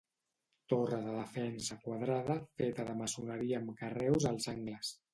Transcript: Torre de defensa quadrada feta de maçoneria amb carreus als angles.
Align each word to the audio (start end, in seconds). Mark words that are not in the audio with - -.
Torre 0.71 0.97
de 1.03 1.13
defensa 1.17 1.77
quadrada 1.85 2.39
feta 2.63 2.89
de 2.91 2.99
maçoneria 3.05 3.63
amb 3.63 3.79
carreus 3.85 4.31
als 4.35 4.55
angles. 4.59 4.97